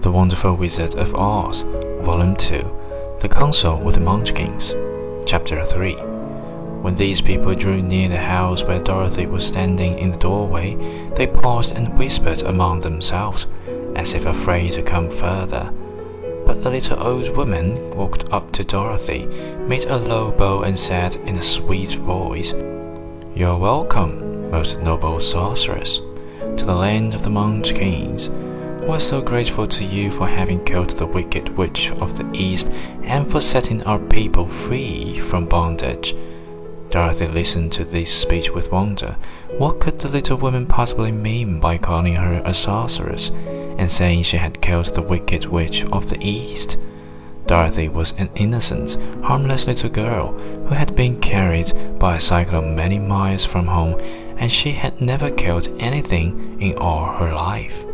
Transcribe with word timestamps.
The 0.00 0.12
Wonderful 0.12 0.54
Wizard 0.54 0.94
of 0.94 1.12
Oz, 1.16 1.62
Volume 2.02 2.36
2 2.36 3.18
The 3.18 3.28
Council 3.28 3.80
with 3.80 3.96
the 3.96 4.00
Munchkins, 4.00 4.76
Chapter 5.26 5.64
3 5.64 5.94
When 5.94 6.94
these 6.94 7.20
people 7.20 7.52
drew 7.56 7.82
near 7.82 8.10
the 8.10 8.18
house 8.18 8.62
where 8.62 8.78
Dorothy 8.78 9.26
was 9.26 9.44
standing 9.44 9.98
in 9.98 10.12
the 10.12 10.18
doorway, 10.18 10.76
they 11.16 11.26
paused 11.26 11.74
and 11.74 11.98
whispered 11.98 12.42
among 12.42 12.78
themselves, 12.78 13.48
as 13.96 14.14
if 14.14 14.24
afraid 14.24 14.74
to 14.74 14.82
come 14.82 15.10
further. 15.10 15.72
But 16.46 16.62
the 16.62 16.70
little 16.70 17.02
old 17.02 17.36
woman 17.36 17.90
walked 17.96 18.30
up 18.30 18.52
to 18.52 18.62
Dorothy, 18.62 19.26
made 19.66 19.86
a 19.86 19.96
low 19.96 20.30
bow, 20.30 20.62
and 20.62 20.78
said 20.78 21.16
in 21.16 21.38
a 21.38 21.42
sweet 21.42 21.94
voice, 21.94 22.52
You're 23.34 23.58
welcome, 23.58 24.39
most 24.50 24.80
noble 24.80 25.20
sorceress, 25.20 25.98
to 26.56 26.64
the 26.64 26.74
land 26.74 27.14
of 27.14 27.22
the 27.22 27.30
Munchkins. 27.30 28.28
We're 28.28 28.98
so 28.98 29.20
grateful 29.20 29.66
to 29.68 29.84
you 29.84 30.10
for 30.10 30.26
having 30.26 30.64
killed 30.64 30.90
the 30.90 31.06
wicked 31.06 31.56
witch 31.56 31.90
of 31.92 32.16
the 32.16 32.28
East 32.32 32.68
and 33.02 33.30
for 33.30 33.40
setting 33.40 33.82
our 33.84 33.98
people 33.98 34.46
free 34.46 35.20
from 35.20 35.46
bondage. 35.46 36.14
Dorothy 36.90 37.28
listened 37.28 37.72
to 37.72 37.84
this 37.84 38.12
speech 38.12 38.50
with 38.50 38.72
wonder. 38.72 39.16
What 39.58 39.78
could 39.78 40.00
the 40.00 40.08
little 40.08 40.36
woman 40.36 40.66
possibly 40.66 41.12
mean 41.12 41.60
by 41.60 41.78
calling 41.78 42.16
her 42.16 42.42
a 42.44 42.52
sorceress 42.52 43.30
and 43.30 43.88
saying 43.88 44.24
she 44.24 44.38
had 44.38 44.60
killed 44.60 44.86
the 44.86 45.02
wicked 45.02 45.44
witch 45.46 45.84
of 45.86 46.10
the 46.10 46.18
East? 46.20 46.76
Dorothy 47.50 47.88
was 47.88 48.12
an 48.12 48.30
innocent, 48.36 48.96
harmless 49.24 49.66
little 49.66 49.90
girl 49.90 50.38
who 50.68 50.74
had 50.76 50.94
been 50.94 51.18
carried 51.18 51.98
by 51.98 52.14
a 52.14 52.20
cyclone 52.20 52.76
many 52.76 53.00
miles 53.00 53.44
from 53.44 53.66
home, 53.66 54.00
and 54.36 54.52
she 54.52 54.70
had 54.70 55.00
never 55.00 55.32
killed 55.32 55.66
anything 55.80 56.62
in 56.62 56.78
all 56.78 57.06
her 57.16 57.34
life. 57.34 57.84